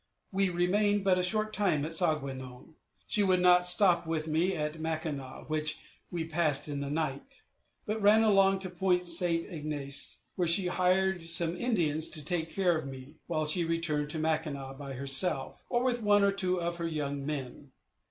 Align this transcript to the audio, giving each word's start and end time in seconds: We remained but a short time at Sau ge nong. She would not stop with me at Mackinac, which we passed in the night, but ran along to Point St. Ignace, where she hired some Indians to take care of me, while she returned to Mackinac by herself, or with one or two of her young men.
We 0.31 0.49
remained 0.49 1.03
but 1.03 1.19
a 1.19 1.21
short 1.21 1.53
time 1.53 1.85
at 1.85 1.93
Sau 1.93 2.17
ge 2.17 2.33
nong. 2.35 2.73
She 3.05 3.21
would 3.21 3.39
not 3.39 3.67
stop 3.67 4.07
with 4.07 4.27
me 4.27 4.55
at 4.55 4.79
Mackinac, 4.79 5.47
which 5.47 5.77
we 6.09 6.25
passed 6.25 6.67
in 6.67 6.79
the 6.79 6.89
night, 6.89 7.43
but 7.85 8.01
ran 8.01 8.23
along 8.23 8.57
to 8.61 8.71
Point 8.71 9.05
St. 9.05 9.45
Ignace, 9.47 10.21
where 10.35 10.47
she 10.47 10.65
hired 10.65 11.21
some 11.29 11.55
Indians 11.55 12.09
to 12.09 12.25
take 12.25 12.51
care 12.51 12.75
of 12.75 12.87
me, 12.87 13.17
while 13.27 13.45
she 13.45 13.63
returned 13.63 14.09
to 14.09 14.17
Mackinac 14.17 14.79
by 14.79 14.93
herself, 14.93 15.61
or 15.69 15.83
with 15.83 16.01
one 16.01 16.23
or 16.23 16.31
two 16.31 16.59
of 16.59 16.77
her 16.77 16.87
young 16.87 17.23
men. 17.23 17.71